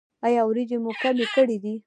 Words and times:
ایا 0.27 0.41
وریجې 0.45 0.77
مو 0.83 0.91
کمې 1.01 1.25
کړي 1.35 1.57
دي؟ 1.63 1.73